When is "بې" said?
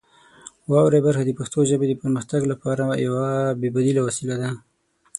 3.59-3.69